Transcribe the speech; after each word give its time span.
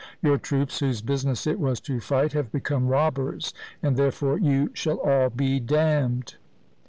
Your 0.23 0.39
troops, 0.39 0.79
whose 0.79 1.03
business 1.03 1.45
it 1.45 1.59
was 1.59 1.79
to 1.81 1.99
fight, 1.99 2.33
have 2.33 2.51
become 2.51 2.87
robbers, 2.87 3.53
and 3.83 3.95
therefore 3.97 4.39
you 4.39 4.71
shall 4.73 4.97
all 4.97 5.29
be 5.29 5.59
damned.' 5.59 6.37